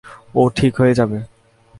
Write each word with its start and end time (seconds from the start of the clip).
ও 0.35 0.41
ঠিক 0.57 0.73
হয়ে 0.77 0.93
যাবে! 0.93 1.17